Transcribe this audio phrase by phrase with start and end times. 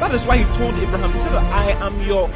[0.00, 2.30] that is why He told Abraham, He said, I am your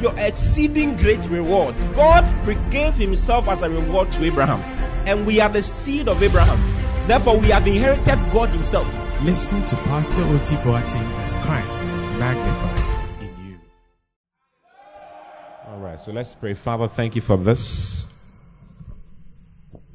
[0.00, 1.76] your exceeding great reward.
[1.94, 2.24] God
[2.70, 4.60] gave Himself as a reward to Abraham,
[5.06, 6.58] and we are the seed of Abraham.
[7.06, 8.86] Therefore, we have inherited God Himself.
[9.22, 13.58] Listen to Pastor Oti Boateng as Christ is magnified in you.
[15.68, 16.54] All right, so let's pray.
[16.54, 18.06] Father, thank you for this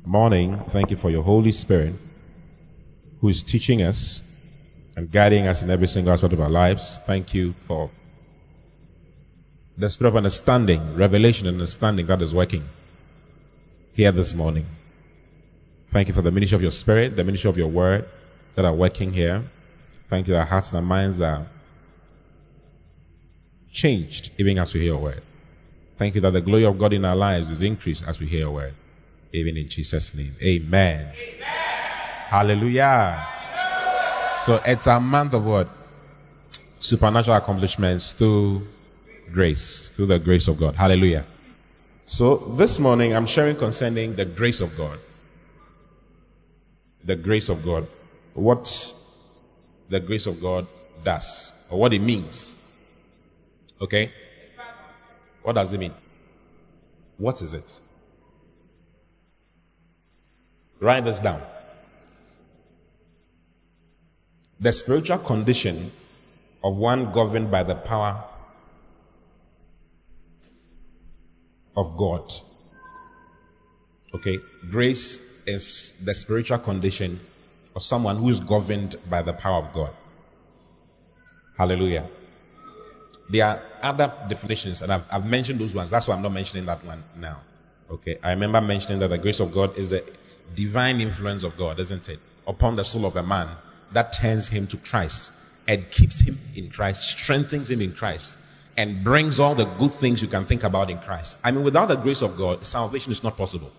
[0.05, 0.63] morning.
[0.69, 1.95] Thank you for your Holy Spirit
[3.19, 4.21] who is teaching us
[4.97, 6.99] and guiding us in every single aspect of our lives.
[7.05, 7.91] Thank you for
[9.77, 12.67] the spirit of understanding, revelation and understanding that is working
[13.93, 14.65] here this morning.
[15.93, 18.09] Thank you for the ministry of your spirit, the ministry of your word
[18.55, 19.43] that are working here.
[20.09, 21.45] Thank you that our hearts and our minds are
[23.71, 25.21] changed even as we hear your word.
[25.99, 28.39] Thank you that the glory of God in our lives is increased as we hear
[28.39, 28.73] your word.
[29.31, 30.35] Even in Jesus' name.
[30.41, 31.11] Amen.
[31.15, 31.45] Amen.
[32.29, 33.36] Hallelujah.
[34.43, 35.69] So it's a month of what?
[36.79, 38.67] Supernatural accomplishments through
[39.31, 40.75] grace, through the grace of God.
[40.75, 41.25] Hallelujah.
[42.05, 44.99] So this morning I'm sharing concerning the grace of God
[47.07, 47.87] the grace of God,
[48.33, 48.93] what
[49.89, 50.67] the grace of God
[51.03, 52.53] does, or what it means.
[53.81, 54.11] Okay?
[55.41, 55.93] What does it mean?
[57.17, 57.79] What is it?
[60.81, 61.41] Write this down.
[64.59, 65.91] The spiritual condition
[66.63, 68.23] of one governed by the power
[71.75, 72.31] of God.
[74.13, 74.39] Okay?
[74.69, 77.19] Grace is the spiritual condition
[77.75, 79.93] of someone who is governed by the power of God.
[81.57, 82.09] Hallelujah.
[83.29, 85.89] There are other definitions, and I've, I've, mentioned those ones.
[85.89, 87.41] That's why I'm not mentioning that one now.
[87.91, 88.17] Okay.
[88.23, 90.03] I remember mentioning that the grace of God is the
[90.55, 92.19] divine influence of God, isn't it?
[92.47, 93.49] Upon the soul of a man
[93.91, 95.31] that turns him to Christ
[95.67, 98.37] and keeps him in Christ, strengthens him in Christ,
[98.77, 101.37] and brings all the good things you can think about in Christ.
[101.43, 103.71] I mean, without the grace of God, salvation is not possible.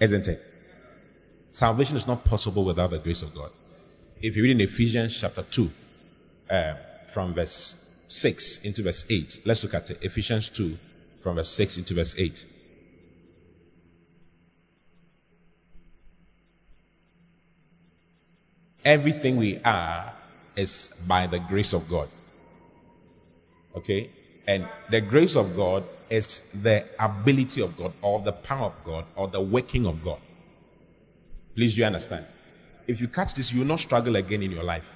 [0.00, 0.42] Isn't it?
[1.48, 3.50] Salvation is not possible without the grace of God.
[4.20, 5.70] If you read in Ephesians chapter 2,
[6.50, 6.74] uh,
[7.06, 7.76] from verse
[8.08, 9.98] 6 into verse 8, let's look at it.
[10.02, 10.76] Ephesians 2,
[11.22, 12.46] from verse 6 into verse 8.
[18.84, 20.14] Everything we are
[20.56, 22.08] is by the grace of God.
[23.76, 24.10] Okay?
[24.46, 29.04] And the grace of God is the ability of God or the power of God
[29.14, 30.18] or the working of God.
[31.54, 32.26] Please, you understand?
[32.86, 34.86] If you catch this, you will not struggle again in your life.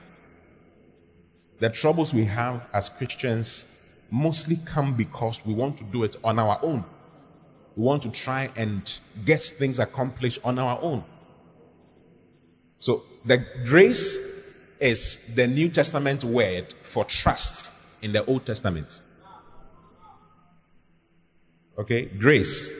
[1.60, 3.66] The troubles we have as Christians
[4.10, 6.84] mostly come because we want to do it on our own.
[7.76, 8.90] We want to try and
[9.24, 11.04] get things accomplished on our own.
[12.78, 14.18] So the grace
[14.80, 19.00] is the New Testament word for trust in the Old Testament.
[21.78, 22.04] Okay?
[22.04, 22.70] Grace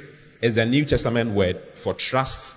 [0.42, 2.54] is the New Testament word for trust,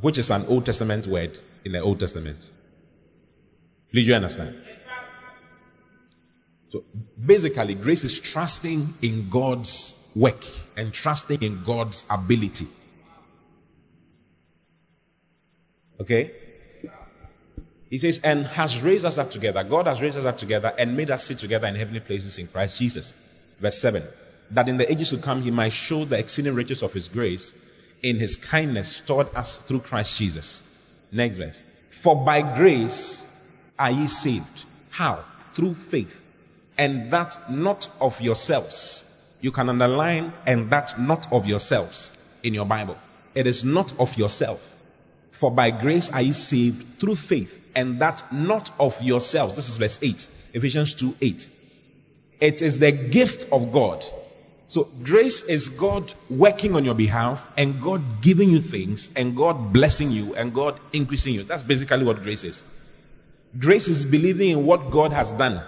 [0.00, 2.52] which is an Old Testament word in the Old Testament.
[3.92, 4.56] Do you understand?
[6.70, 6.84] So
[7.24, 10.44] basically, grace is trusting in God's work
[10.76, 12.66] and trusting in God's ability.
[16.00, 16.32] Okay?
[17.90, 19.62] He says, and has raised us up together.
[19.62, 22.48] God has raised us up together and made us sit together in heavenly places in
[22.48, 23.14] Christ Jesus.
[23.60, 24.02] Verse 7
[24.50, 27.52] that in the ages to come he might show the exceeding riches of his grace
[28.02, 30.62] in his kindness toward us through Christ Jesus.
[31.10, 31.62] Next verse.
[31.90, 33.26] For by grace
[33.78, 34.64] are ye saved.
[34.90, 35.24] How?
[35.54, 36.14] Through faith.
[36.76, 39.04] And that not of yourselves.
[39.40, 42.98] You can underline and that not of yourselves in your Bible.
[43.34, 44.76] It is not of yourself.
[45.30, 49.56] For by grace are ye saved through faith and that not of yourselves.
[49.56, 50.28] This is verse 8.
[50.54, 51.50] Ephesians 2 8.
[52.40, 54.04] It is the gift of God
[54.66, 59.72] so grace is God working on your behalf and God giving you things and God
[59.72, 61.42] blessing you and God increasing you.
[61.42, 62.64] That's basically what grace is.
[63.58, 65.62] Grace is believing in what God has done,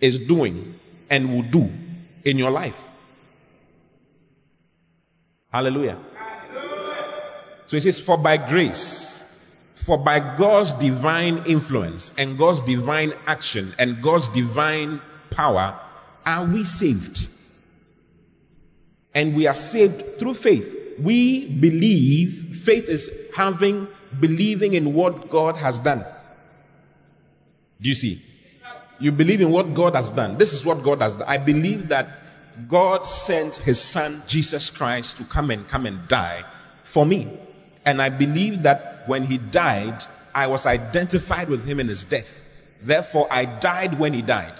[0.00, 0.78] is doing,
[1.10, 1.70] and will do
[2.24, 2.76] in your life.
[5.52, 5.98] Hallelujah.
[6.14, 7.14] Hallelujah.
[7.66, 9.11] So it says, For by grace
[9.74, 15.78] For by God's divine influence and God's divine action and God's divine power
[16.24, 17.28] are we saved.
[19.14, 20.78] And we are saved through faith.
[20.98, 23.88] We believe, faith is having,
[24.20, 26.04] believing in what God has done.
[27.80, 28.22] Do you see?
[29.00, 30.38] You believe in what God has done.
[30.38, 31.28] This is what God has done.
[31.28, 32.08] I believe that
[32.68, 36.44] God sent his son, Jesus Christ, to come and come and die
[36.84, 37.28] for me.
[37.84, 40.04] And I believe that when he died,
[40.34, 42.40] I was identified with him in his death.
[42.82, 44.54] Therefore, I died when he died.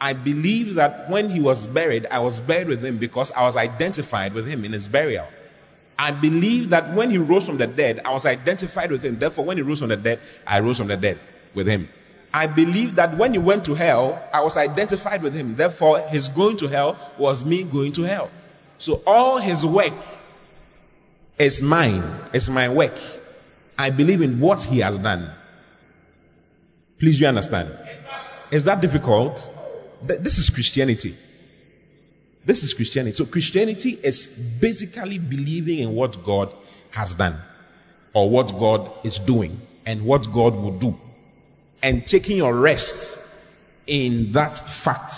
[0.00, 3.56] I believe that when he was buried, I was buried with him because I was
[3.56, 5.28] identified with him in his burial.
[5.98, 9.18] I believe that when he rose from the dead, I was identified with him.
[9.18, 11.20] Therefore, when he rose from the dead, I rose from the dead
[11.54, 11.88] with him.
[12.34, 15.54] I believe that when he went to hell, I was identified with him.
[15.54, 18.30] Therefore, his going to hell was me going to hell.
[18.78, 19.92] So all his work
[21.38, 22.02] is mine.
[22.32, 22.98] It's my work.
[23.78, 25.30] I believe in what he has done.
[26.98, 27.76] Please, you understand?
[28.50, 29.50] Is that difficult?
[30.02, 31.16] This is Christianity.
[32.44, 33.16] This is Christianity.
[33.16, 36.52] So Christianity is basically believing in what God
[36.90, 37.36] has done
[38.14, 40.98] or what God is doing and what God will do
[41.82, 43.18] and taking your rest
[43.86, 45.14] in that fact.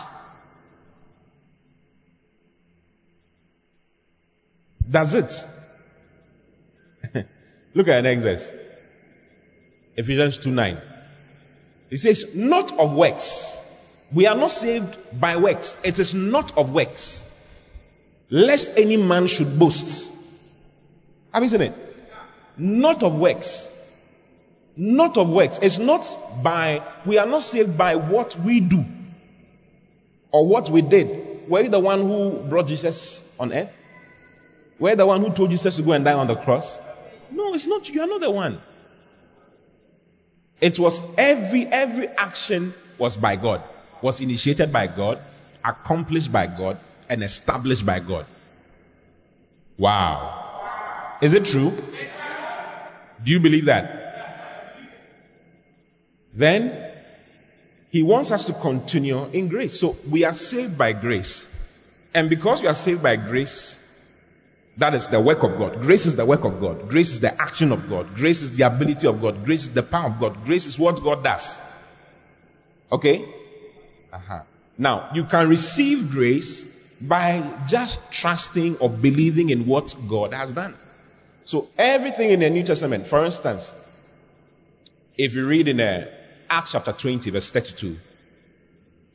[4.86, 5.46] That's it.
[7.74, 8.52] Look at the next verse.
[9.96, 10.80] Ephesians 2 9.
[11.90, 13.60] It says, Not of works.
[14.12, 15.76] We are not saved by works.
[15.82, 17.24] It is not of works.
[18.30, 20.12] Lest any man should boast.
[21.32, 21.74] Have you seen it?
[22.56, 23.70] Not of works.
[24.76, 25.58] Not of works.
[25.62, 26.06] It's not
[26.42, 28.84] by, we are not saved by what we do
[30.30, 31.48] or what we did.
[31.48, 33.70] Were you the one who brought Jesus on earth?
[34.78, 36.78] Were you the one who told Jesus to go and die on the cross?
[37.30, 38.00] No, it's not you.
[38.00, 38.60] are not the one.
[40.60, 43.62] It was every, every action was by God,
[44.00, 45.20] was initiated by God,
[45.64, 46.78] accomplished by God,
[47.08, 48.26] and established by God.
[49.76, 51.18] Wow.
[51.20, 51.70] Is it true?
[53.22, 54.04] Do you believe that?
[56.34, 56.92] then
[57.90, 59.78] he wants us to continue in grace.
[59.78, 61.48] So we are saved by grace.
[62.12, 63.78] And because we are saved by grace,
[64.76, 65.80] that is the work of God.
[65.80, 66.88] Grace is the work of God.
[66.88, 68.14] Grace is the action of God.
[68.16, 69.44] Grace is the ability of God.
[69.44, 70.44] Grace is the power of God.
[70.44, 71.58] Grace is what God does.
[72.90, 73.24] Okay?
[74.12, 74.40] Uh-huh.
[74.76, 76.66] Now, you can receive grace
[77.00, 80.76] by just trusting or believing in what God has done.
[81.44, 83.72] So everything in the New Testament, for instance,
[85.16, 86.08] if you read in a
[86.50, 87.96] Acts chapter 20, verse 32.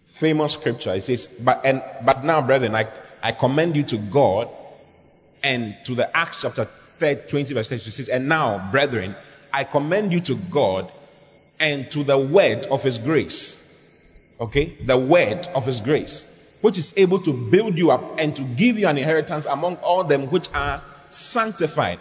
[0.05, 0.93] Famous scripture.
[0.95, 2.87] It says, but, and, but now, brethren, I,
[3.21, 4.49] I commend you to God
[5.43, 6.67] and to the Acts chapter
[6.99, 9.15] 3, 20, verse 32 says, and now, brethren,
[9.51, 10.91] I commend you to God
[11.59, 13.75] and to the word of his grace.
[14.39, 14.77] Okay?
[14.85, 16.25] The word of his grace,
[16.61, 20.03] which is able to build you up and to give you an inheritance among all
[20.03, 21.99] them which are sanctified.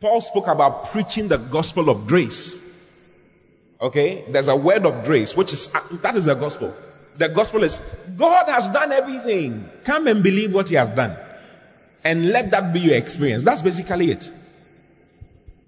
[0.00, 2.60] Paul spoke about preaching the gospel of grace.
[3.80, 4.24] Okay?
[4.28, 5.68] There's a word of grace, which is,
[6.02, 6.74] that is the gospel.
[7.16, 7.80] The gospel is,
[8.16, 9.68] God has done everything.
[9.84, 11.16] Come and believe what He has done.
[12.04, 13.44] And let that be your experience.
[13.44, 14.30] That's basically it.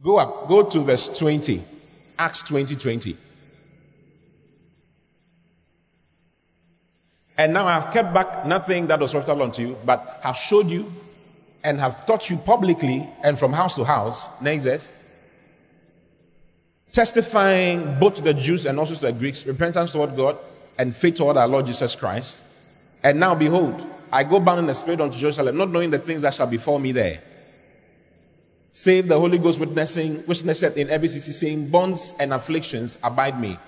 [0.03, 1.63] Go up, go to verse 20.
[2.19, 3.17] Acts 20 20.
[7.39, 10.69] And now I have kept back nothing that was referred unto you, but have showed
[10.69, 10.93] you
[11.65, 14.29] and have taught you publicly and from house to house.
[14.41, 14.91] Next verse
[16.93, 20.39] testifying both to the Jews and also to the Greeks, repentance toward God
[20.79, 22.43] and faith toward our Lord Jesus Christ.
[23.03, 26.21] And now behold, I go bound in the spirit unto Jerusalem, not knowing the things
[26.23, 27.23] that shall befall me there.
[28.71, 33.59] Save the Holy Ghost witnessing, witnesseth in every city, saying, Bonds and afflictions abide me.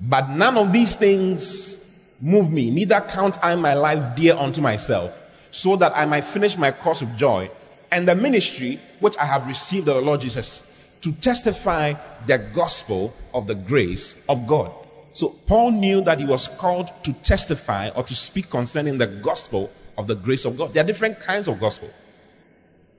[0.00, 1.78] But none of these things
[2.20, 5.18] move me, neither count I my life dear unto myself,
[5.50, 7.50] so that I might finish my course with joy,
[7.90, 10.62] and the ministry which I have received of the Lord Jesus
[11.02, 11.94] to testify
[12.26, 14.72] the gospel of the grace of God.
[15.12, 19.70] So Paul knew that he was called to testify or to speak concerning the gospel
[19.98, 20.72] of the grace of God.
[20.72, 21.90] There are different kinds of gospel.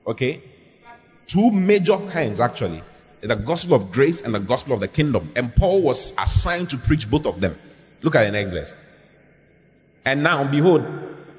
[0.06, 0.42] Okay?
[1.26, 2.82] Two major kinds actually.
[3.20, 5.32] The gospel of grace and the gospel of the kingdom.
[5.34, 7.58] And Paul was assigned to preach both of them.
[8.02, 8.74] Look at the next verse.
[10.04, 10.84] And now, behold,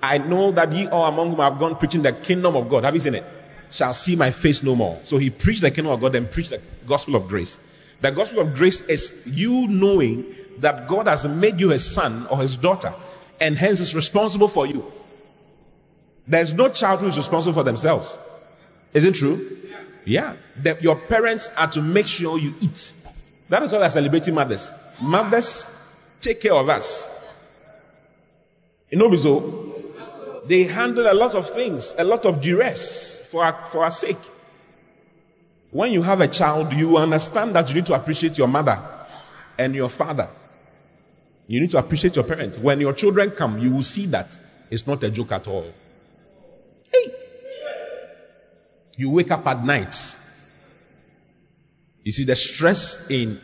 [0.02, 2.84] I know that ye all among whom have gone preaching the kingdom of God.
[2.84, 3.24] Have you seen it?
[3.76, 5.00] shall see my face no more.
[5.04, 7.58] So he preached the kingdom of God and preached the gospel of grace.
[8.02, 10.26] The gospel of grace is you knowing
[10.60, 12.94] that God has made you his son or his daughter
[13.40, 14.92] and hence is responsible for you.
[16.28, 18.18] There's no child who is responsible for themselves.
[18.94, 19.58] Is it true?
[20.06, 20.36] Yeah.
[20.58, 22.94] That your parents are to make sure you eat.
[23.50, 24.72] That is why we are celebrating mothers.
[25.02, 25.68] Mothers
[26.22, 27.12] take care of us.
[28.90, 29.76] You know, so
[30.46, 34.18] they handle a lot of things, a lot of duress for our, for our sake.
[35.72, 38.80] When you have a child, you understand that you need to appreciate your mother
[39.58, 40.30] and your father.
[41.48, 42.58] You need to appreciate your parents.
[42.58, 44.36] When your children come, you will see that
[44.72, 45.72] it's not a joke at all.
[46.92, 47.14] Hey.
[48.98, 50.16] You wake up at night.
[52.04, 53.40] You see the stress in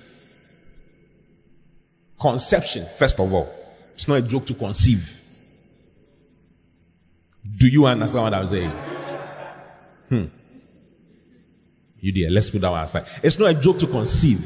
[2.19, 3.53] conception, first of all.
[3.93, 5.21] It's not a joke to conceive.
[7.57, 8.71] Do you understand what I'm saying?
[10.09, 10.25] Hmm.
[11.99, 13.05] You dear, let's put that one aside.
[13.21, 14.43] It's not a joke to conceive.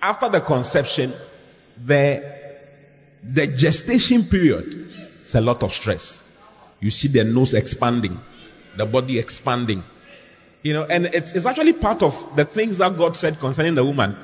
[0.00, 1.12] After the conception,
[1.84, 2.39] the
[3.22, 4.90] the gestation period
[5.22, 6.22] is a lot of stress.
[6.80, 8.18] You see the nose expanding,
[8.76, 9.84] the body expanding.
[10.62, 13.84] You know, and it's, it's actually part of the things that God said concerning the
[13.84, 14.16] woman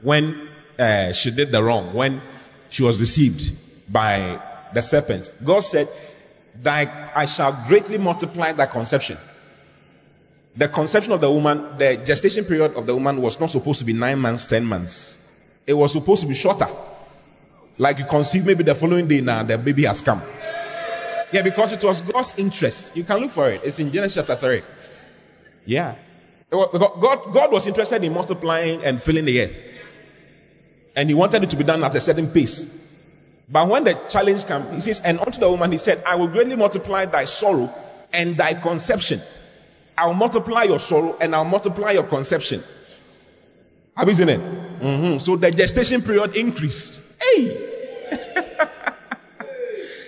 [0.00, 2.20] when uh, she did the wrong, when
[2.68, 3.56] she was deceived
[3.90, 4.40] by
[4.72, 5.32] the serpent.
[5.42, 5.88] God said,
[6.64, 9.18] I shall greatly multiply thy conception.
[10.56, 13.84] The conception of the woman, the gestation period of the woman was not supposed to
[13.84, 15.18] be nine months, ten months.
[15.66, 16.68] It was supposed to be shorter.
[17.78, 20.22] Like you conceive maybe the following day now, the baby has come.
[21.32, 22.96] Yeah, because it was God's interest.
[22.96, 23.60] You can look for it.
[23.64, 24.62] It's in Genesis chapter 3.
[25.66, 25.96] Yeah.
[26.50, 29.56] God, God was interested in multiplying and filling the earth.
[30.94, 32.66] And he wanted it to be done at a certain pace.
[33.48, 36.28] But when the challenge came, he says, And unto the woman he said, I will
[36.28, 37.72] greatly multiply thy sorrow
[38.12, 39.20] and thy conception.
[39.98, 42.62] I'll multiply your sorrow and I'll multiply your conception.
[43.96, 44.40] Have you seen it?
[44.40, 45.18] Mm-hmm.
[45.18, 47.02] So the gestation period increased.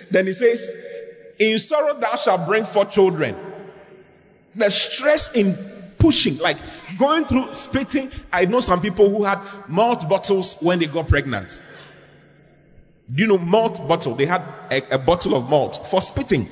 [0.09, 0.73] Then he says,
[1.39, 3.35] In sorrow thou shalt bring forth children.
[4.55, 5.55] The stress in
[5.99, 6.57] pushing, like
[6.97, 8.11] going through spitting.
[8.31, 11.61] I know some people who had malt bottles when they got pregnant.
[13.13, 14.15] Do you know malt bottle?
[14.15, 14.41] They had
[14.71, 16.49] a, a bottle of malt for spitting.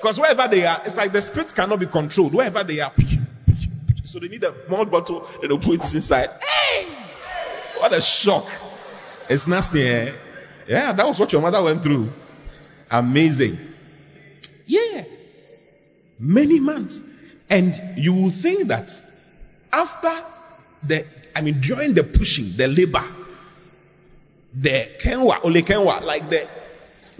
[0.00, 2.32] Because wherever they are, it's like the spit cannot be controlled.
[2.32, 2.92] Wherever they are.
[4.06, 6.30] So they need a malt bottle and they'll put it inside.
[6.42, 6.86] Hey!
[7.78, 8.48] What a shock.
[9.30, 10.12] It's nasty, eh?
[10.66, 12.12] Yeah, that was what your mother went through.
[12.90, 13.58] Amazing.
[14.66, 15.04] Yeah.
[16.18, 17.00] Many months.
[17.48, 19.00] And you will think that
[19.72, 20.12] after
[20.82, 21.06] the,
[21.36, 23.04] I mean, during the pushing, the labor,
[24.52, 26.48] the kenwa, only kenwa, like the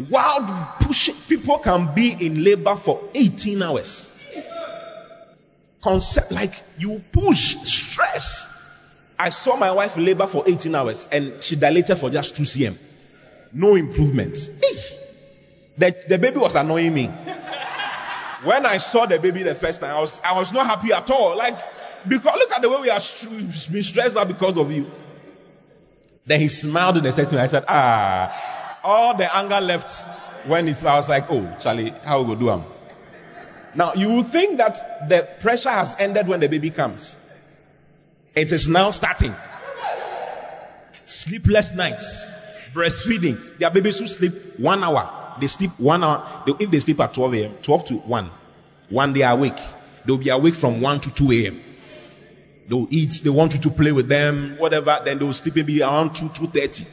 [0.09, 4.13] wild pushing, people can be in labor for 18 hours.
[5.81, 8.50] Concept, like you push, stress.
[9.21, 12.79] I saw my wife labor for 18 hours and she dilated for just 2 cm.
[13.53, 14.35] No improvement.
[15.77, 17.07] The, the baby was annoying me.
[18.45, 21.11] When I saw the baby the first time, I was, I was not happy at
[21.11, 21.37] all.
[21.37, 21.55] Like,
[22.09, 23.01] because look at the way we are
[23.71, 24.91] been stressed out because of you.
[26.25, 30.07] Then he smiled and said to me, I said, ah, all the anger left
[30.47, 32.65] when it's, I was like, oh, Charlie, how we go do them?
[33.75, 37.17] Now, you will think that the pressure has ended when the baby comes.
[38.35, 39.35] It is now starting.
[41.05, 42.31] Sleepless nights,
[42.73, 43.59] breastfeeding.
[43.59, 45.37] There are babies who sleep one hour.
[45.41, 46.45] They sleep one hour.
[46.47, 48.31] They, if they sleep at 12 a.m., 12 to 1,
[48.91, 49.59] one they are awake.
[50.05, 51.61] They'll be awake from 1 to 2 a.m.
[52.69, 53.21] They'll eat.
[53.25, 55.01] They want you to play with them, whatever.
[55.05, 56.87] Then they'll sleep maybe around 2, 2.30.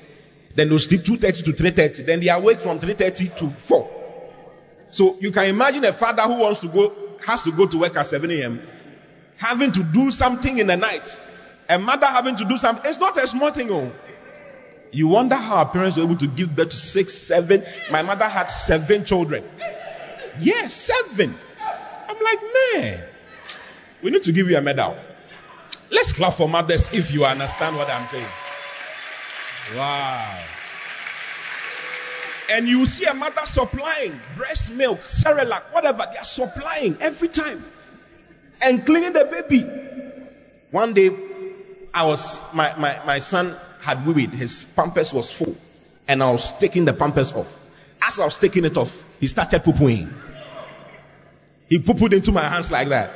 [0.55, 2.05] Then they'll sleep 2.30 to 3.30.
[2.05, 3.91] Then they are awake from 3.30 to 4.
[4.89, 7.95] So you can imagine a father who wants to go, has to go to work
[7.95, 8.61] at 7 a.m.,
[9.35, 11.21] having to do something in the night.
[11.69, 12.89] A mother having to do something.
[12.89, 13.91] It's not a small thing, oh.
[14.91, 17.63] You wonder how our parents were able to give birth to six, seven.
[17.91, 19.43] My mother had seven children.
[20.39, 21.35] Yes, seven.
[22.07, 22.39] I'm like,
[22.73, 23.03] man,
[24.01, 24.97] we need to give you a medal.
[25.91, 28.25] Let's clap for mothers if you understand what I'm saying.
[29.75, 30.43] Wow.
[32.49, 37.63] And you see a mother supplying breast milk, Cerelac, whatever, they are supplying every time.
[38.61, 39.65] And cleaning the baby.
[40.71, 41.09] One day,
[41.93, 45.55] I was, my, my, my son had weed, his pampers was full.
[46.07, 47.59] And I was taking the pampers off.
[48.01, 50.13] As I was taking it off, he started pooping.
[51.67, 53.11] He pooped into my hands like that.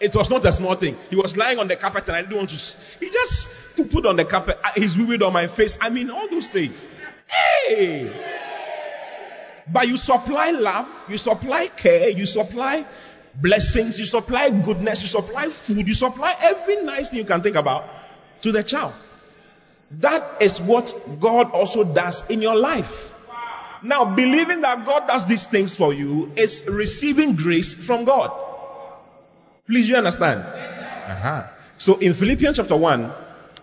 [0.00, 0.96] It was not a small thing.
[1.10, 2.76] He was lying on the carpet and I didn't want to.
[2.98, 4.58] He just put on the carpet.
[4.74, 5.78] His weed on my face.
[5.80, 6.86] I mean, all those things.
[7.26, 8.10] Hey!
[9.70, 12.84] But you supply love, you supply care, you supply
[13.34, 17.56] blessings, you supply goodness, you supply food, you supply every nice thing you can think
[17.56, 17.88] about
[18.42, 18.92] to the child.
[19.90, 23.14] That is what God also does in your life.
[23.82, 28.30] Now, believing that God does these things for you is receiving grace from God.
[29.66, 30.40] Please, you understand?
[30.40, 31.46] Uh-huh.
[31.78, 33.12] So in Philippians chapter 1,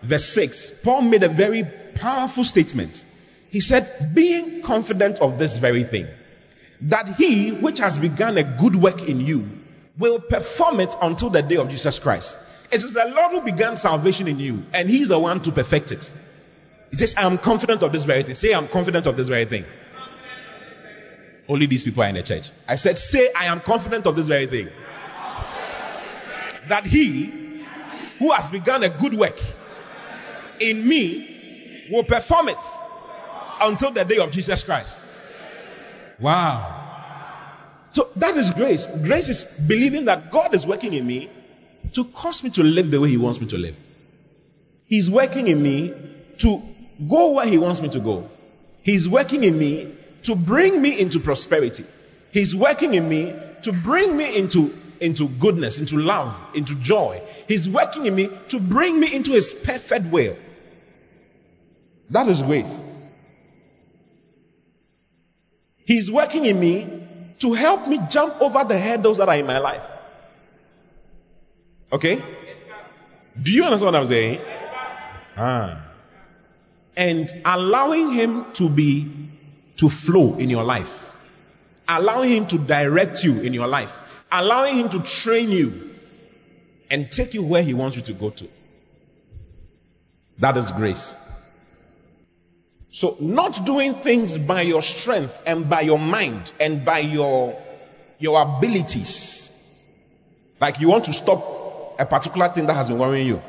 [0.02, 3.04] verse 6, Paul made a very powerful statement.
[3.50, 6.06] He said, being confident of this very thing,
[6.82, 9.48] that he which has begun a good work in you
[9.98, 12.36] will perform it until the day of Jesus Christ.
[12.72, 15.92] It is the Lord who began salvation in you, and He's the one to perfect
[15.92, 16.10] it.
[16.90, 18.34] He says, I am confident of this very thing.
[18.34, 19.64] Say, I'm confident of this very thing.
[21.48, 22.50] Only these people are in the church.
[22.68, 24.68] I said, say, I am confident of this very thing.
[26.68, 27.64] That He
[28.18, 29.38] who has begun a good work
[30.60, 32.64] in me will perform it
[33.62, 35.04] until the day of Jesus Christ.
[36.20, 36.76] Wow.
[37.92, 38.86] So that is grace.
[39.02, 41.30] Grace is believing that God is working in me
[41.92, 43.76] to cause me to live the way He wants me to live.
[44.86, 45.94] He's working in me
[46.38, 46.62] to
[47.08, 48.28] go where He wants me to go.
[48.82, 49.94] He's working in me
[50.24, 51.84] to bring me into prosperity.
[52.32, 57.22] He's working in me to bring me into, into goodness, into love, into joy.
[57.48, 60.36] He's working in me to bring me into His perfect will.
[62.10, 62.80] That is grace.
[65.76, 67.06] He's working in me
[67.40, 69.82] to help me jump over the hurdles that are in my life.
[71.92, 72.22] Okay?
[73.40, 74.40] Do you understand what I'm saying?
[75.36, 75.86] Ah.
[76.96, 79.10] And allowing him to be,
[79.76, 81.06] to flow in your life.
[81.88, 83.92] Allowing him to direct you in your life.
[84.30, 85.90] Allowing him to train you
[86.90, 88.48] and take you where he wants you to go to.
[90.38, 91.16] That is grace.
[92.92, 97.60] So, not doing things by your strength and by your mind and by your,
[98.18, 99.46] your abilities.
[100.60, 101.59] Like you want to stop
[102.00, 103.42] a particular thing that has been worrying you.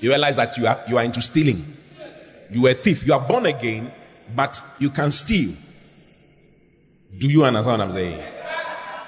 [0.00, 1.64] You realize that you are, you are into stealing.
[2.50, 3.06] You are a thief.
[3.06, 3.92] You are born again,
[4.34, 5.54] but you can steal.
[7.18, 8.22] Do you understand what I'm saying?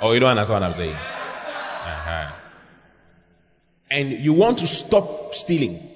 [0.02, 0.94] Or you don't understand what I'm saying?
[0.94, 2.32] Uh-huh.
[3.90, 5.88] And you want to stop stealing.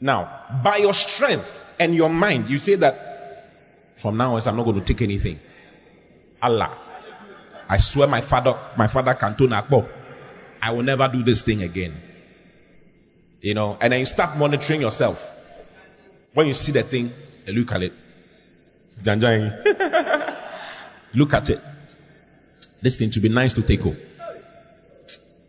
[0.00, 3.44] Now, by your strength, and your mind, you say that
[3.96, 5.38] from now on, I'm not going to take anything.
[6.42, 6.76] Allah.
[7.68, 9.88] I swear my father, my father Canton Akbo,
[10.60, 11.94] I will never do this thing again.
[13.40, 15.34] You know, and then you start monitoring yourself.
[16.34, 17.12] When you see the thing,
[17.46, 17.92] you look at it.
[21.14, 21.60] look at it.
[22.82, 23.96] This thing to be nice to take home.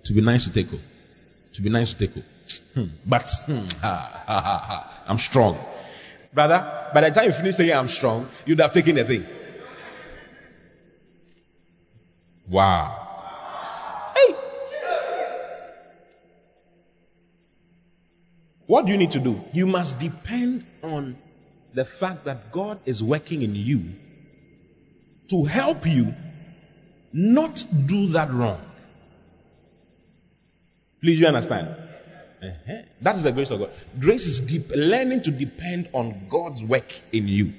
[0.04, 0.82] To be nice to take home.
[1.54, 2.24] To be nice to take home.
[2.74, 2.86] Hmm.
[3.06, 5.58] But hmm, ha, ha, ha, I'm strong.
[6.34, 9.26] Brother, by the time you finish saying I'm strong, you'd have taken the thing.
[12.48, 12.98] Wow.
[18.69, 19.43] What do you need to do?
[19.51, 21.17] You must depend on
[21.73, 23.95] the fact that God is working in you
[25.32, 26.13] to help you
[27.12, 28.62] not do that wrong.
[31.01, 31.69] Please, you understand?
[32.43, 32.73] Uh-huh.
[33.01, 33.71] That is the grace of God.
[33.99, 37.53] Grace is deep, learning to depend on God's work in you.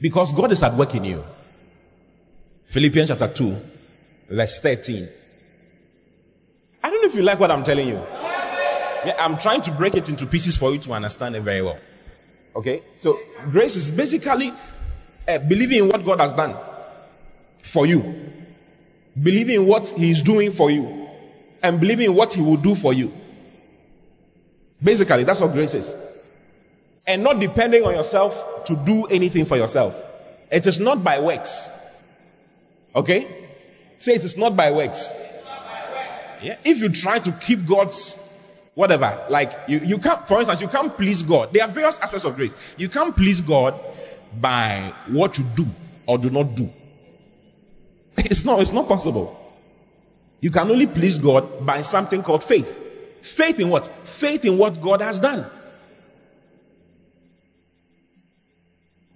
[0.00, 1.22] Because God is at work in you.
[2.66, 3.56] Philippians chapter 2,
[4.30, 5.08] verse 13.
[6.82, 8.27] I don't know if you like what I'm telling you.
[9.04, 11.78] Yeah, I'm trying to break it into pieces for you to understand it very well.
[12.56, 12.82] Okay?
[12.98, 13.18] So,
[13.50, 14.52] grace is basically
[15.26, 16.56] uh, believing in what God has done
[17.62, 18.32] for you,
[19.20, 21.08] believing in what He is doing for you,
[21.62, 23.12] and believing in what He will do for you.
[24.82, 25.94] Basically, that's what grace is.
[27.06, 29.96] And not depending on yourself to do anything for yourself.
[30.50, 31.68] It is not by works.
[32.94, 33.46] Okay?
[33.98, 35.12] Say it is not by works.
[36.42, 36.56] Yeah.
[36.64, 38.18] If you try to keep God's
[38.78, 41.52] whatever, like you, you can't, for instance, you can't please God.
[41.52, 42.54] There are various aspects of grace.
[42.76, 43.74] You can't please God
[44.40, 45.66] by what you do
[46.06, 46.72] or do not do.
[48.18, 49.36] It's not, it's not possible.
[50.40, 52.78] You can only please God by something called faith.
[53.20, 53.86] Faith in what?
[54.06, 55.44] Faith in what God has done.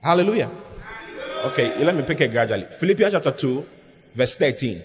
[0.02, 0.50] Hallelujah.
[1.44, 2.66] Okay, let me pick it gradually.
[2.80, 3.66] Philippians chapter 2,
[4.16, 4.82] verse 13.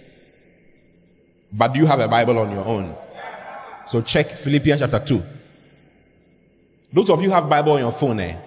[1.52, 2.96] But do you have a Bible on your own?
[3.88, 5.24] So check Philippians chapter 2.
[6.94, 8.38] Those of you have Bible on your phone, eh?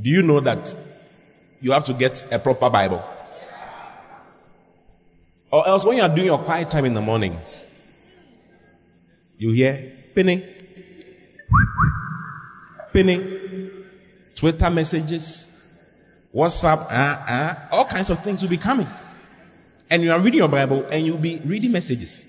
[0.00, 0.74] Do you know that
[1.60, 3.02] you have to get a proper Bible?
[5.50, 7.38] Or else when you are doing your quiet time in the morning,
[9.38, 10.42] you hear pinning,
[12.92, 13.84] pinning,
[14.34, 15.46] Twitter messages,
[16.34, 18.88] WhatsApp, uh, uh, all kinds of things will be coming.
[19.88, 22.24] And you are reading your Bible and you'll be reading messages.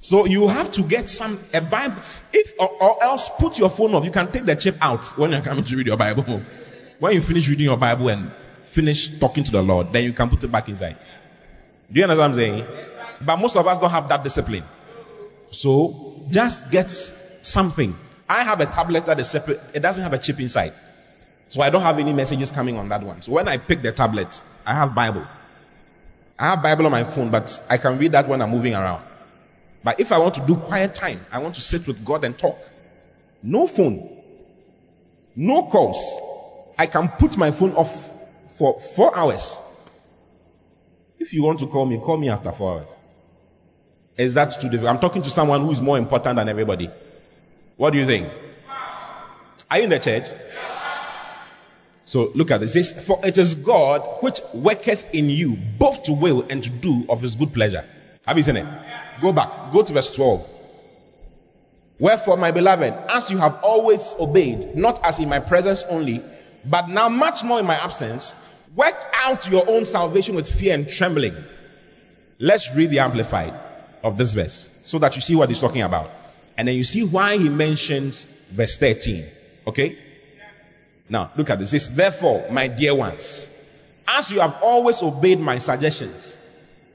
[0.00, 1.96] So you have to get some a Bible.
[2.32, 4.04] If or, or, else put your phone off.
[4.04, 6.42] You can take the chip out when you're coming to read your Bible.
[6.98, 8.30] When you finish reading your Bible and
[8.62, 10.96] finish talking to the Lord, then you can put it back inside.
[11.90, 12.66] Do you understand what I'm saying?
[13.24, 14.64] But most of us don't have that discipline.
[15.50, 16.90] So just get
[17.42, 17.94] something.
[18.28, 19.60] I have a tablet that is separate.
[19.72, 20.74] It doesn't have a chip inside.
[21.48, 23.22] So I don't have any messages coming on that one.
[23.22, 25.26] So when I pick the tablet, I have Bible.
[26.38, 29.02] I have Bible on my phone, but I can read that when I'm moving around.
[29.82, 32.36] But if I want to do quiet time, I want to sit with God and
[32.36, 32.58] talk.
[33.42, 34.22] No phone.
[35.36, 35.98] No calls.
[36.76, 38.10] I can put my phone off
[38.56, 39.58] for four hours.
[41.18, 42.96] If you want to call me, call me after four hours.
[44.16, 44.94] Is that too difficult?
[44.94, 46.90] I'm talking to someone who is more important than everybody.
[47.76, 48.28] What do you think?
[49.70, 50.24] Are you in the church?
[52.04, 52.74] So look at this.
[52.74, 56.70] It says, For it is God which worketh in you both to will and to
[56.70, 57.84] do of his good pleasure.
[58.28, 58.66] Have you seen it?
[59.22, 59.72] Go back.
[59.72, 60.46] Go to verse 12.
[61.98, 66.22] Wherefore, my beloved, as you have always obeyed, not as in my presence only,
[66.66, 68.34] but now much more in my absence,
[68.76, 71.34] work out your own salvation with fear and trembling.
[72.38, 73.54] Let's read the amplified
[74.04, 76.10] of this verse so that you see what he's talking about.
[76.58, 79.24] And then you see why he mentions verse 13.
[79.68, 79.98] Okay?
[81.08, 81.72] Now, look at this.
[81.72, 83.46] It says, Therefore, my dear ones,
[84.06, 86.36] as you have always obeyed my suggestions,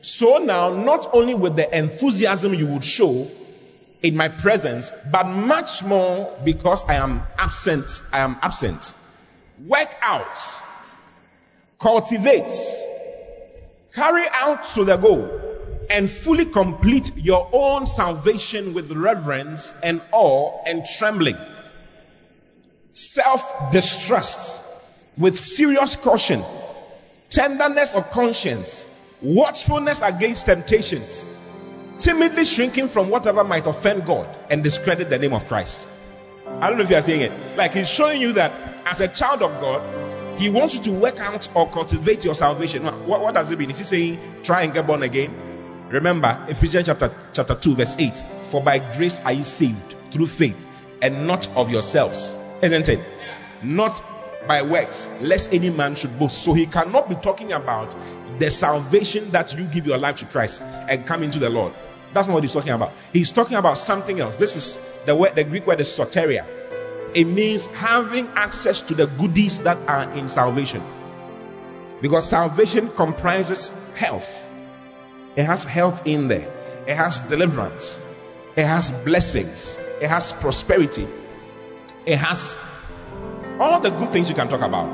[0.03, 3.25] so now, not only with the enthusiasm you would show
[4.01, 8.93] in my presence, but much more because I am absent, I am absent.
[9.65, 10.37] Work out,
[11.79, 12.51] cultivate,
[13.95, 15.39] carry out to the goal,
[15.89, 21.37] and fully complete your own salvation with reverence and awe and trembling.
[22.91, 24.61] Self distrust
[25.17, 26.43] with serious caution,
[27.29, 28.85] tenderness of conscience,
[29.23, 31.25] watchfulness against temptations,
[31.97, 35.87] timidly shrinking from whatever might offend God and discredit the name of Christ.
[36.59, 37.57] I don't know if you are saying it.
[37.57, 38.51] Like he's showing you that
[38.85, 42.83] as a child of God, he wants you to work out or cultivate your salvation.
[43.07, 43.71] What, what does it mean?
[43.71, 45.33] Is he saying try and get born again?
[45.89, 48.23] Remember Ephesians chapter, chapter 2, verse 8.
[48.49, 50.67] For by grace are you saved through faith
[51.01, 52.35] and not of yourselves.
[52.61, 52.99] Isn't it?
[53.61, 54.03] Not
[54.47, 56.43] by works, lest any man should boast.
[56.43, 57.95] So he cannot be talking about
[58.39, 61.73] the salvation that you give your life to Christ and come into the Lord.
[62.13, 62.91] That's not what he's talking about.
[63.11, 64.35] He's talking about something else.
[64.35, 66.45] This is the word, the Greek word is soteria.
[67.15, 70.81] It means having access to the goodies that are in salvation.
[72.01, 74.47] Because salvation comprises health.
[75.35, 76.51] It has health in there.
[76.87, 78.01] It has deliverance.
[78.55, 79.77] It has blessings.
[80.01, 81.07] It has prosperity.
[82.05, 82.57] It has
[83.59, 84.89] all the good things you can talk about.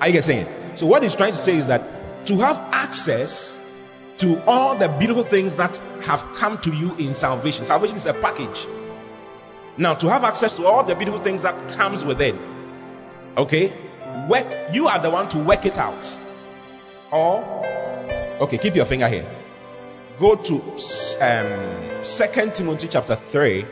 [0.00, 0.78] Are you getting it?
[0.78, 1.82] So what he's trying to say is that
[2.26, 3.58] to have access
[4.18, 7.64] to all the beautiful things that have come to you in salvation.
[7.64, 8.66] Salvation is a package.
[9.76, 12.36] Now, to have access to all the beautiful things that comes within,
[13.36, 13.72] okay,
[14.28, 14.46] work.
[14.72, 16.18] You are the one to work it out.
[17.12, 17.44] Or,
[18.40, 19.26] okay, keep your finger here.
[20.18, 20.54] Go to
[21.20, 23.64] um, Second Timothy chapter three,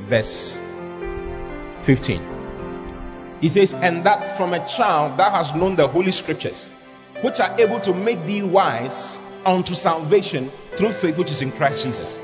[0.00, 0.60] verse
[1.82, 2.20] fifteen.
[3.40, 6.73] He says, "And that from a child that has known the holy scriptures."
[7.24, 11.82] Which are able to make thee wise unto salvation through faith which is in Christ
[11.82, 12.20] Jesus.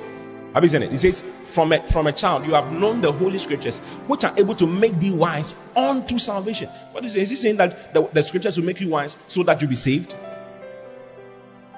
[0.53, 0.91] Have you seen it?
[0.91, 4.35] He says, from a, from a child, you have known the Holy Scriptures, which are
[4.37, 6.69] able to make thee wise unto salvation.
[6.93, 7.23] What is saying?
[7.23, 9.75] Is he saying that the, the Scriptures will make you wise so that you be
[9.75, 10.15] saved?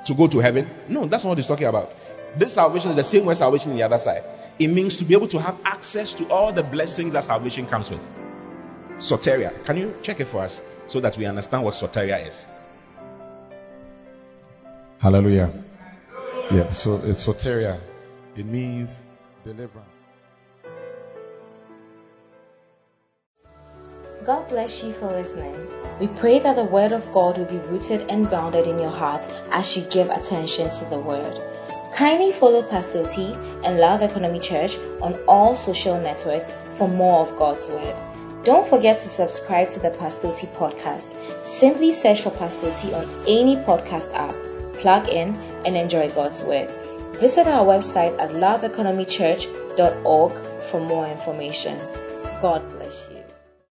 [0.06, 0.68] To go to heaven?
[0.88, 1.92] No, that's not what he's talking about.
[2.36, 4.24] This salvation is the same way salvation in the other side.
[4.58, 7.88] It means to be able to have access to all the blessings that salvation comes
[7.88, 8.00] with.
[8.96, 9.64] Soteria.
[9.64, 12.46] Can you check it for us so that we understand what soteria is?
[15.02, 15.52] Hallelujah.
[16.52, 17.76] Yeah, so it's soteria.
[18.36, 19.04] It means
[19.44, 19.88] deliverance.
[24.24, 25.56] God bless you for listening.
[25.98, 29.24] We pray that the Word of God will be rooted and grounded in your heart
[29.50, 31.42] as you give attention to the Word.
[31.92, 33.32] Kindly follow Pastor T
[33.64, 37.96] and Love Economy Church on all social networks for more of God's Word.
[38.44, 41.12] Don't forget to subscribe to the Pastor T podcast.
[41.44, 44.36] Simply search for Pastor T on any podcast app
[44.82, 46.68] plug in, and enjoy God's Word.
[47.20, 50.32] Visit our website at loveeconomychurch.org
[50.68, 51.78] for more information.
[52.42, 52.81] God bless.